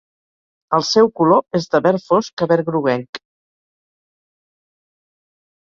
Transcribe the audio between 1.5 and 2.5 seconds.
és de verd fosc a